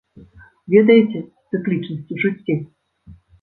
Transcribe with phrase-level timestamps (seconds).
[0.73, 1.19] Ведаеце,
[1.49, 2.59] цыклічнасць у жыцці?